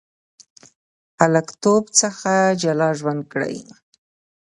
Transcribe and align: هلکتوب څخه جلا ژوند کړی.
هلکتوب 1.21 1.83
څخه 1.99 2.31
جلا 2.61 2.89
ژوند 2.99 3.21
کړی. 3.33 3.57